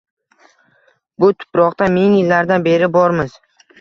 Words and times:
Bu 1.23 1.29
tuproqda 1.43 1.91
ming 1.99 2.17
yillardan 2.21 2.67
beri 2.69 2.91
bormiz. 2.97 3.37